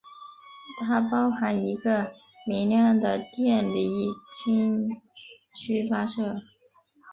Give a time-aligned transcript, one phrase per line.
[0.79, 2.13] 它包含一个
[2.47, 4.89] 明亮的电离氢
[5.53, 6.41] 区发射。